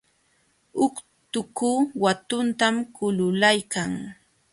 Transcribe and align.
Utku 0.85 1.71
watutam 2.03 2.75
kululaykan. 2.95 3.91